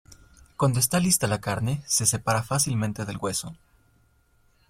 Cuando 0.57 0.79
está 0.79 0.99
lista 0.99 1.27
la 1.27 1.41
carne 1.41 1.83
se 1.85 2.07
separa 2.07 2.41
fácilmente 2.41 3.05
del 3.05 3.17
hueso. 3.19 3.55